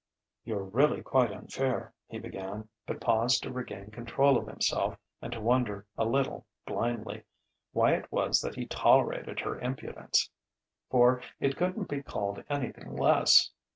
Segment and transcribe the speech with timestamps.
[0.43, 5.39] "You're really quite unfair," he began; but paused to regain control of himself and to
[5.39, 7.23] wonder a little, blindly,
[7.71, 10.31] why it was that he tolerated her impudence
[10.89, 13.51] for it couldn't be called anything less.